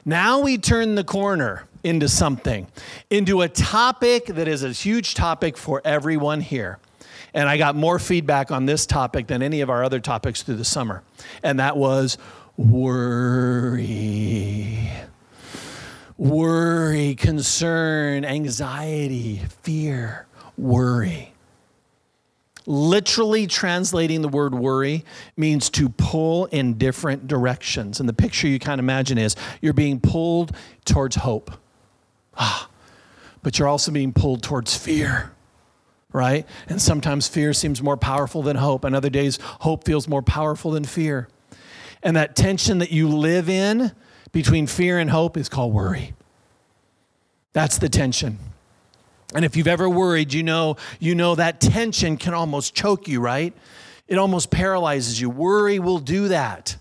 [0.05, 2.67] Now we turn the corner into something,
[3.11, 6.79] into a topic that is a huge topic for everyone here.
[7.35, 10.57] And I got more feedback on this topic than any of our other topics through
[10.57, 11.03] the summer.
[11.43, 12.19] And that was
[12.57, 14.03] worry
[16.23, 21.33] worry, concern, anxiety, fear, worry.
[22.65, 25.05] Literally translating the word worry
[25.37, 27.99] means to pull in different directions.
[27.99, 31.51] And the picture you of imagine is you're being pulled towards hope.
[32.37, 32.69] Ah,
[33.43, 35.33] but you're also being pulled towards fear,
[36.13, 36.47] right?
[36.69, 40.71] And sometimes fear seems more powerful than hope, and other days hope feels more powerful
[40.71, 41.29] than fear.
[42.03, 43.93] And that tension that you live in
[44.33, 46.15] between fear and hope is called worry.
[47.53, 48.39] That's the tension.
[49.35, 53.21] And if you've ever worried, you know, you know that tension can almost choke you,
[53.21, 53.55] right?
[54.09, 55.31] It almost paralyzes you.
[55.31, 56.77] Worry will do that.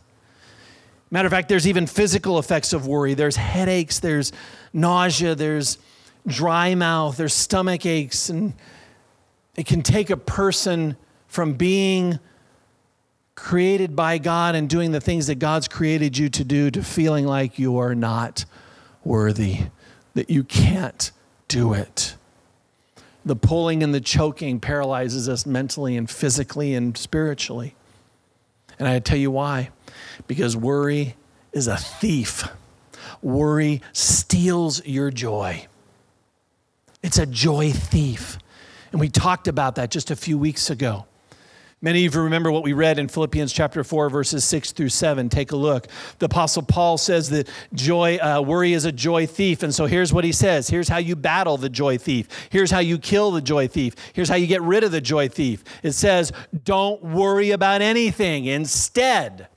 [1.14, 3.14] Matter of fact, there's even physical effects of worry.
[3.14, 4.32] There's headaches, there's
[4.72, 5.78] nausea, there's
[6.26, 8.54] dry mouth, there's stomach aches, and
[9.58, 10.96] it can take a person
[11.28, 12.20] from being
[13.36, 17.26] created by God and doing the things that God's created you to do to feeling
[17.26, 18.46] like you are not
[19.04, 19.64] worthy,
[20.14, 21.12] that you can't
[21.50, 22.16] do it.
[23.26, 27.76] The pulling and the choking paralyzes us mentally and physically and spiritually.
[28.80, 29.72] And I tell you why.
[30.28, 31.16] Because worry
[31.52, 32.48] is a thief.
[33.22, 35.68] Worry steals your joy.
[37.04, 38.38] It's a joy thief.
[38.92, 41.06] And we talked about that just a few weeks ago.
[41.84, 45.30] Many of you remember what we read in Philippians chapter 4, verses 6 through 7.
[45.30, 45.88] Take a look.
[46.20, 49.64] The Apostle Paul says that joy, uh, worry is a joy thief.
[49.64, 52.28] And so here's what he says Here's how you battle the joy thief.
[52.52, 53.96] Here's how you kill the joy thief.
[54.14, 55.64] Here's how you get rid of the joy thief.
[55.82, 56.32] It says,
[56.64, 58.46] Don't worry about anything.
[58.46, 59.48] Instead,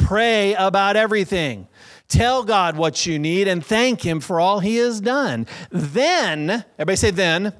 [0.00, 1.68] pray about everything.
[2.08, 5.46] Tell God what you need and thank Him for all He has done.
[5.70, 7.52] Then, everybody say, then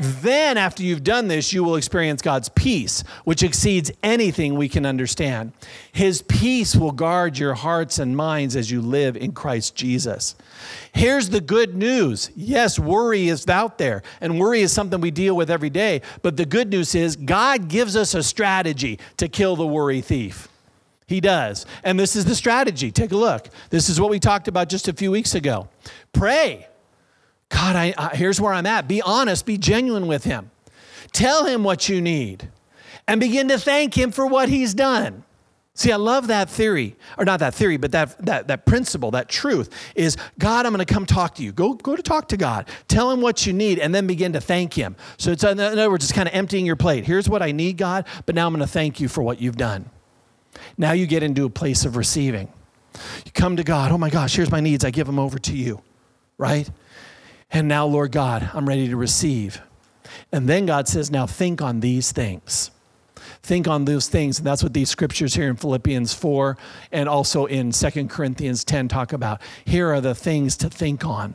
[0.00, 4.86] then, after you've done this, you will experience God's peace, which exceeds anything we can
[4.86, 5.52] understand.
[5.92, 10.36] His peace will guard your hearts and minds as you live in Christ Jesus.
[10.92, 15.36] Here's the good news yes, worry is out there, and worry is something we deal
[15.36, 16.00] with every day.
[16.22, 20.48] But the good news is God gives us a strategy to kill the worry thief.
[21.10, 21.66] He does.
[21.82, 22.92] And this is the strategy.
[22.92, 23.48] Take a look.
[23.70, 25.68] This is what we talked about just a few weeks ago.
[26.12, 26.68] Pray.
[27.48, 28.86] God, I, I, here's where I'm at.
[28.86, 30.52] Be honest, be genuine with Him.
[31.10, 32.48] Tell Him what you need
[33.08, 35.24] and begin to thank Him for what He's done.
[35.74, 39.28] See, I love that theory, or not that theory, but that, that, that principle, that
[39.28, 41.50] truth is God, I'm going to come talk to you.
[41.50, 42.68] Go, go to talk to God.
[42.86, 44.94] Tell him what you need and then begin to thank him.
[45.16, 47.04] So it's, in other words, it's kind of emptying your plate.
[47.04, 49.56] Here's what I need, God, but now I'm going to thank you for what you've
[49.56, 49.90] done.
[50.76, 52.52] Now you get into a place of receiving.
[53.24, 54.84] You come to God, oh my gosh, here's my needs.
[54.84, 55.82] I give them over to you,
[56.38, 56.68] right?
[57.50, 59.60] And now, Lord God, I'm ready to receive.
[60.32, 62.70] And then God says, now think on these things
[63.42, 64.38] think on those things.
[64.38, 66.56] And that's what these scriptures here in Philippians 4
[66.92, 69.40] and also in 2 Corinthians 10 talk about.
[69.64, 71.34] Here are the things to think on.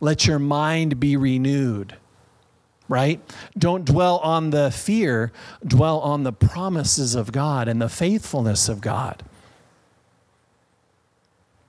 [0.00, 1.96] Let your mind be renewed,
[2.88, 3.20] right?
[3.56, 5.32] Don't dwell on the fear,
[5.66, 9.22] dwell on the promises of God and the faithfulness of God.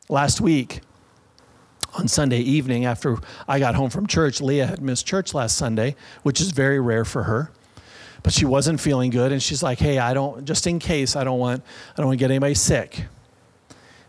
[0.10, 0.82] Last week,
[1.94, 5.96] on Sunday evening, after I got home from church, Leah had missed church last Sunday,
[6.24, 7.52] which is very rare for her
[8.26, 11.24] but she wasn't feeling good and she's like hey i don't just in case i
[11.24, 11.62] don't want
[11.94, 13.04] i don't want to get anybody sick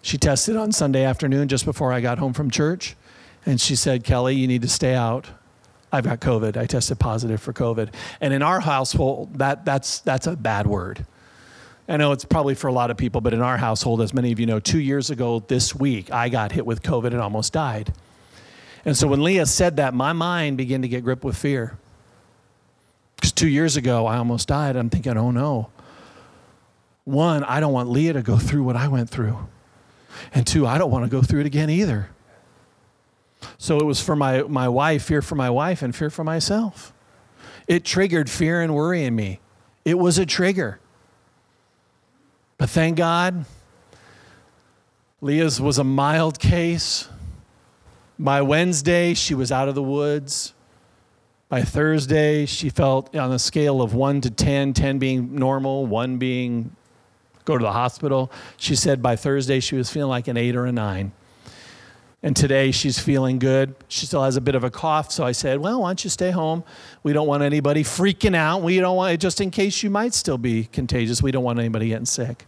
[0.00, 2.96] she tested on sunday afternoon just before i got home from church
[3.44, 5.26] and she said kelly you need to stay out
[5.96, 10.26] i've got covid i tested positive for covid and in our household that that's that's
[10.26, 11.06] a bad word
[11.88, 14.32] I know it's probably for a lot of people, but in our household, as many
[14.32, 17.52] of you know, two years ago this week, I got hit with COVID and almost
[17.52, 17.92] died.
[18.84, 21.78] And so when Leah said that, my mind began to get gripped with fear.
[23.16, 24.76] Because two years ago, I almost died.
[24.76, 25.70] I'm thinking, oh no.
[27.04, 29.38] One, I don't want Leah to go through what I went through.
[30.34, 32.08] And two, I don't want to go through it again either.
[33.58, 36.92] So it was for my, my wife, fear for my wife, and fear for myself.
[37.66, 39.40] It triggered fear and worry in me.
[39.84, 40.78] It was a trigger.
[42.58, 43.44] But thank God,
[45.20, 47.08] Leah's was a mild case.
[48.18, 50.54] By Wednesday, she was out of the woods.
[51.48, 56.18] By Thursday, she felt on a scale of 1 to 10, 10 being normal, 1
[56.18, 56.74] being
[57.44, 58.30] go to the hospital.
[58.56, 61.12] She said by Thursday she was feeling like an 8 or a 9.
[62.22, 63.74] And today she's feeling good.
[63.88, 66.10] She still has a bit of a cough, so I said, "Well, why don't you
[66.10, 66.64] stay home?
[67.02, 68.62] We don't want anybody freaking out.
[68.62, 71.22] We don't want just in case you might still be contagious.
[71.22, 72.46] We don't want anybody getting sick."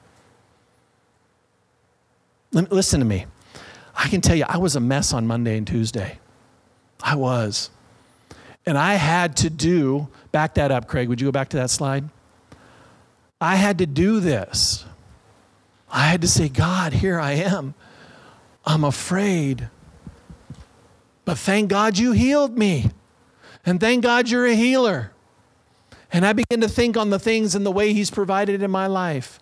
[2.50, 3.26] Listen to me.
[3.94, 6.18] I can tell you, I was a mess on Monday and Tuesday.
[7.02, 7.70] I was.
[8.64, 11.08] And I had to do, back that up, Craig.
[11.08, 12.08] Would you go back to that slide?
[13.40, 14.84] I had to do this.
[15.90, 17.74] I had to say, God, here I am.
[18.68, 19.70] I'm afraid.
[21.24, 22.90] But thank God you healed me.
[23.64, 25.12] And thank God you're a healer.
[26.12, 28.86] And I began to think on the things and the way He's provided in my
[28.86, 29.40] life.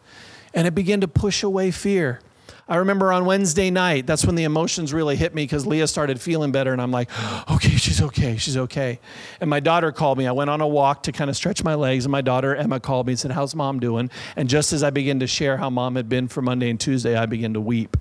[0.55, 2.21] And it began to push away fear.
[2.69, 6.21] I remember on Wednesday night, that's when the emotions really hit me because Leah started
[6.21, 7.11] feeling better, and I'm like,
[7.51, 9.01] okay, she's okay, she's okay.
[9.41, 10.27] And my daughter called me.
[10.29, 12.79] I went on a walk to kind of stretch my legs, and my daughter Emma
[12.79, 14.09] called me and said, How's mom doing?
[14.37, 17.17] And just as I began to share how mom had been for Monday and Tuesday,
[17.17, 17.97] I began to weep.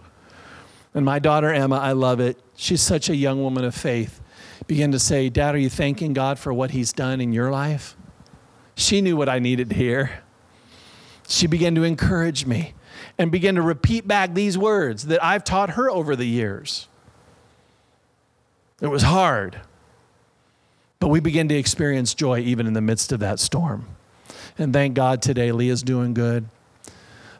[0.95, 2.39] And my daughter Emma, I love it.
[2.55, 4.21] She's such a young woman of faith.
[4.65, 7.95] Began to say, Dad, are you thanking God for what He's done in your life?
[8.75, 10.23] She knew what I needed to hear.
[11.27, 12.73] She began to encourage me
[13.17, 16.87] and began to repeat back these words that I've taught her over the years.
[18.81, 19.59] It was hard,
[20.99, 23.87] but we begin to experience joy even in the midst of that storm.
[24.57, 26.47] And thank God today, Leah's doing good.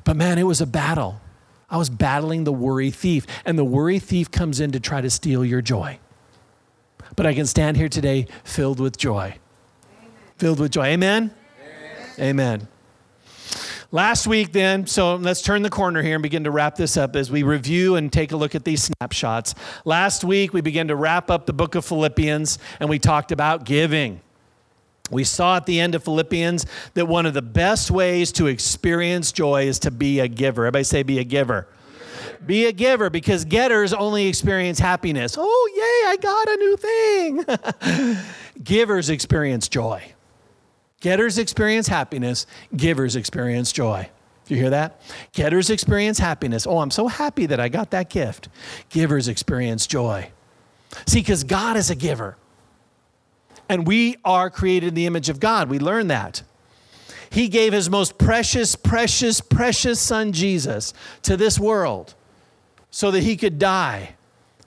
[0.04, 1.22] But man, it was a battle.
[1.70, 5.10] I was battling the worry thief, and the worry thief comes in to try to
[5.10, 6.00] steal your joy.
[7.16, 9.38] But I can stand here today filled with joy.
[9.98, 10.12] Amen.
[10.38, 10.86] Filled with joy.
[10.86, 11.32] Amen?
[12.20, 12.30] Amen.
[12.30, 12.68] Amen.
[13.92, 17.16] Last week, then, so let's turn the corner here and begin to wrap this up
[17.16, 19.56] as we review and take a look at these snapshots.
[19.86, 23.64] Last week, we began to wrap up the book of Philippians and we talked about
[23.64, 24.20] giving.
[25.12, 26.66] We saw at the end of Philippians
[26.96, 30.64] that one of the best ways to experience joy is to be a giver.
[30.64, 31.68] Everybody say, be a giver.
[32.46, 35.36] Be a giver because getters only experience happiness.
[35.40, 38.24] Oh, yay, I got a new thing.
[38.64, 40.14] Givers experience joy.
[41.02, 44.10] Getters experience happiness, givers experience joy.
[44.46, 45.02] Do you hear that?
[45.34, 46.66] Getters experience happiness.
[46.66, 48.50] Oh, I'm so happy that I got that gift.
[48.90, 50.32] Givers experience joy.
[51.06, 52.38] See, because God is a giver.
[53.68, 55.70] And we are created in the image of God.
[55.70, 56.44] We learn that.
[57.30, 60.94] He gave his most precious, precious, precious son, Jesus,
[61.24, 62.14] to this world
[62.92, 64.16] so that he could die,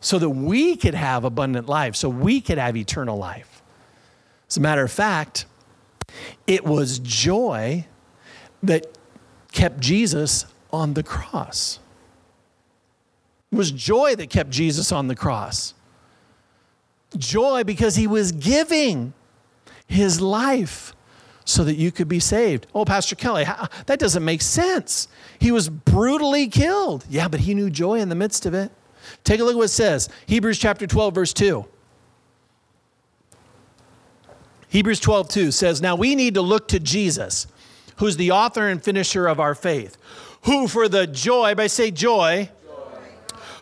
[0.00, 3.62] so that we could have abundant life, so we could have eternal life.
[4.50, 5.46] As a matter of fact,
[6.46, 7.86] it was joy
[8.62, 8.98] that
[9.52, 11.78] kept Jesus on the cross.
[13.50, 15.72] It was joy that kept Jesus on the cross.
[17.16, 19.14] Joy because he was giving
[19.86, 20.94] his life
[21.44, 22.66] so that you could be saved.
[22.74, 25.08] Oh, Pastor Kelly, how, that doesn't make sense.
[25.38, 27.06] He was brutally killed.
[27.08, 28.70] Yeah, but he knew joy in the midst of it.
[29.24, 31.64] Take a look at what it says Hebrews chapter 12, verse 2.
[34.68, 37.46] Hebrews 12, 2 says, Now we need to look to Jesus,
[37.96, 39.96] who's the author and finisher of our faith,
[40.42, 42.50] who for the joy, by say joy,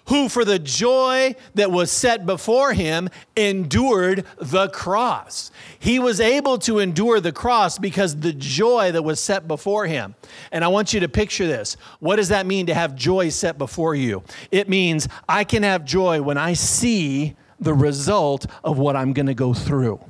[0.08, 5.50] who for the joy that was set before him endured the cross.
[5.78, 10.14] He was able to endure the cross because the joy that was set before him.
[10.52, 11.76] And I want you to picture this.
[12.00, 14.22] What does that mean to have joy set before you?
[14.50, 19.26] It means I can have joy when I see the result of what I'm going
[19.26, 20.00] to go through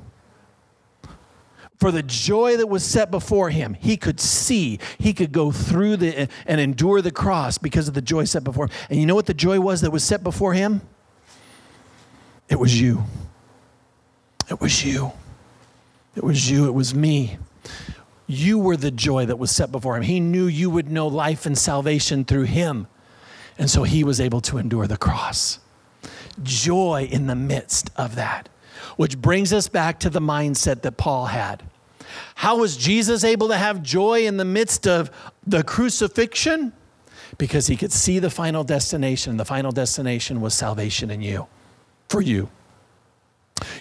[1.77, 5.97] for the joy that was set before him, he could see, he could go through
[5.97, 8.71] the and endure the cross because of the joy set before him.
[8.89, 10.81] And you know what the joy was that was set before him?
[12.49, 13.03] It was you.
[14.49, 15.11] It was you.
[16.15, 16.65] It was you.
[16.65, 17.37] It was me.
[18.25, 20.03] You were the joy that was set before him.
[20.03, 22.87] He knew you would know life and salvation through him.
[23.59, 25.59] And so he was able to endure the cross.
[26.41, 28.49] Joy in the midst of that.
[28.95, 31.63] Which brings us back to the mindset that Paul had.
[32.35, 35.11] How was Jesus able to have joy in the midst of
[35.45, 36.73] the crucifixion?
[37.37, 39.37] Because he could see the final destination.
[39.37, 41.47] The final destination was salvation in you,
[42.09, 42.49] for you.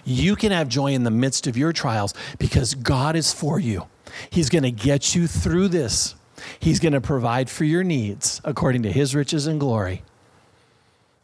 [0.04, 3.86] You can have joy in the midst of your trials because God is for you.
[4.30, 6.14] He's going to get you through this.
[6.58, 10.02] He's going to provide for your needs according to his riches and glory.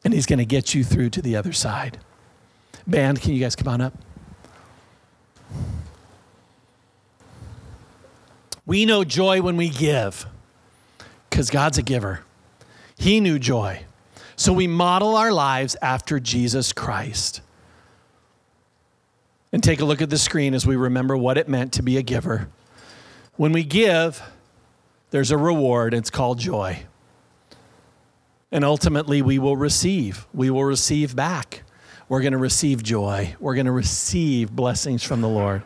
[0.04, 1.98] And he's going to get you through to the other side.
[2.86, 3.94] Band, can you guys come on up?
[8.64, 10.26] We know joy when we give
[11.28, 12.20] because God's a giver.
[12.96, 13.84] He knew joy.
[14.36, 17.40] So we model our lives after Jesus Christ.
[19.52, 21.98] And take a look at the screen as we remember what it meant to be
[21.98, 22.48] a giver.
[23.36, 24.22] When we give,
[25.10, 26.84] there's a reward, it's called joy.
[28.50, 30.26] And ultimately, we will receive.
[30.32, 31.62] We will receive back.
[32.12, 33.34] We're going to receive joy.
[33.40, 35.62] We're going to receive blessings from the Lord.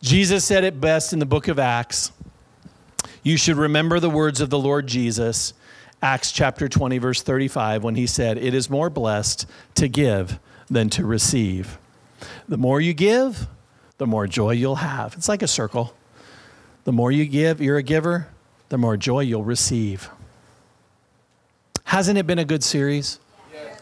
[0.00, 2.12] Jesus said it best in the book of Acts.
[3.24, 5.54] You should remember the words of the Lord Jesus,
[6.00, 10.38] Acts chapter 20, verse 35, when he said, It is more blessed to give
[10.70, 11.76] than to receive.
[12.48, 13.48] The more you give,
[13.96, 15.14] the more joy you'll have.
[15.14, 15.92] It's like a circle.
[16.84, 18.28] The more you give, you're a giver,
[18.68, 20.08] the more joy you'll receive.
[21.82, 23.18] Hasn't it been a good series?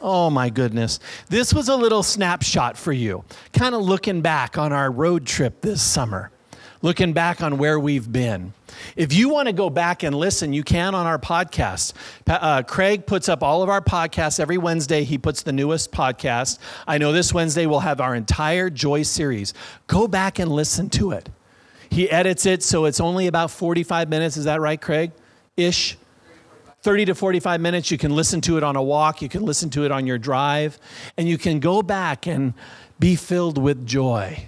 [0.01, 1.01] Oh my goodness.
[1.29, 5.61] This was a little snapshot for you, kind of looking back on our road trip
[5.61, 6.31] this summer,
[6.83, 8.53] looking back on where we've been.
[8.95, 11.95] If you want to go back and listen, you can on our podcast.
[12.27, 15.05] Uh, Craig puts up all of our podcasts every Wednesday.
[15.05, 16.59] He puts the newest podcast.
[16.87, 19.55] I know this Wednesday we'll have our entire Joy series.
[19.87, 21.29] Go back and listen to it.
[21.89, 24.37] He edits it so it's only about 45 minutes.
[24.37, 25.13] Is that right, Craig?
[25.57, 25.97] Ish.
[26.87, 27.91] 30 to 45 minutes.
[27.91, 30.19] You can listen to it on a walk, you can listen to it on your
[30.19, 30.79] drive,
[31.17, 32.55] and you can go back and
[33.01, 34.45] be filled with joy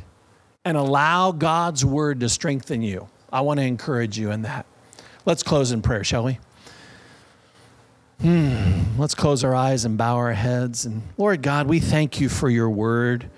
[0.65, 3.09] and allow God's word to strengthen you.
[3.33, 4.67] I want to encourage you in that.
[5.27, 6.39] Let's close in prayer, shall we?
[8.21, 8.83] Hmm.
[8.97, 10.87] Let's close our eyes and bow our heads.
[10.87, 13.29] And Lord God, we thank you for your word.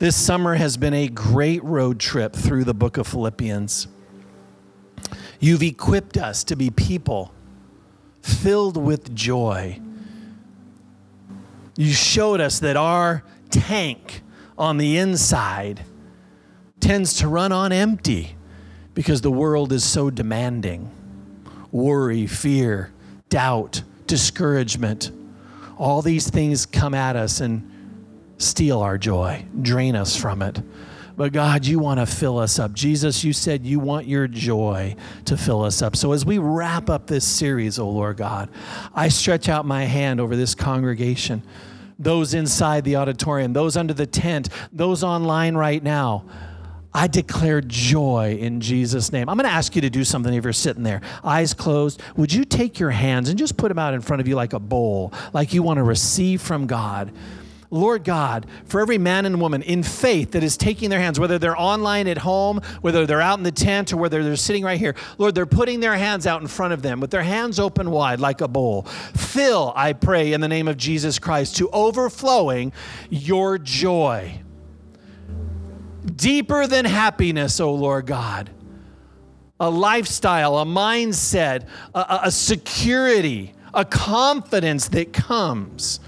[0.00, 3.86] This summer has been a great road trip through the book of Philippians.
[5.38, 7.32] You've equipped us to be people
[8.28, 9.80] filled with joy.
[11.76, 14.22] You showed us that our tank
[14.56, 15.82] on the inside
[16.80, 18.36] tends to run on empty
[18.94, 20.90] because the world is so demanding.
[21.70, 22.92] Worry, fear,
[23.28, 25.12] doubt, discouragement,
[25.76, 27.70] all these things come at us and
[28.38, 30.60] steal our joy, drain us from it.
[31.18, 32.72] But God, you want to fill us up.
[32.72, 34.94] Jesus, you said you want your joy
[35.24, 35.96] to fill us up.
[35.96, 38.48] So as we wrap up this series, oh Lord God,
[38.94, 41.42] I stretch out my hand over this congregation,
[41.98, 46.24] those inside the auditorium, those under the tent, those online right now.
[46.94, 49.28] I declare joy in Jesus' name.
[49.28, 52.00] I'm going to ask you to do something if you're sitting there, eyes closed.
[52.16, 54.52] Would you take your hands and just put them out in front of you like
[54.52, 57.12] a bowl, like you want to receive from God?
[57.70, 61.38] Lord God, for every man and woman in faith that is taking their hands, whether
[61.38, 64.78] they're online at home, whether they're out in the tent, or whether they're sitting right
[64.78, 67.90] here, Lord, they're putting their hands out in front of them with their hands open
[67.90, 68.82] wide like a bowl.
[68.82, 72.72] Fill, I pray, in the name of Jesus Christ, to overflowing
[73.10, 74.40] your joy.
[76.16, 78.50] Deeper than happiness, O Lord God
[79.60, 85.98] a lifestyle, a mindset, a, a security, a confidence that comes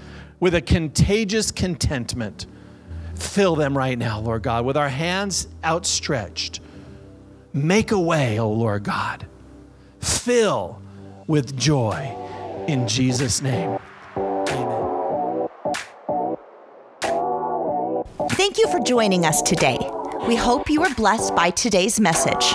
[0.41, 2.47] with a contagious contentment.
[3.15, 6.59] Fill them right now, Lord God, with our hands outstretched.
[7.53, 9.25] Make a way, O oh Lord God.
[10.01, 10.81] Fill
[11.27, 12.13] with joy
[12.67, 13.77] in Jesus' name.
[14.17, 15.47] Amen.
[18.31, 19.77] Thank you for joining us today.
[20.27, 22.53] We hope you were blessed by today's message.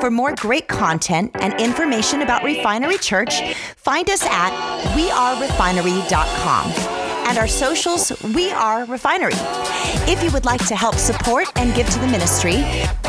[0.00, 4.50] For more great content and information about Refinery Church, find us at
[4.96, 9.34] wearerefinery.com and our socials, We Are Refinery.
[10.10, 12.62] If you would like to help support and give to the ministry,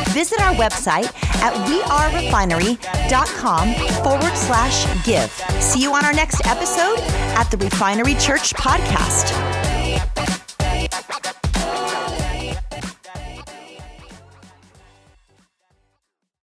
[0.09, 1.07] visit our website
[1.41, 5.31] at wearerefinery.com forward slash give.
[5.61, 6.99] See you on our next episode
[7.37, 9.58] at the Refinery Church Podcast.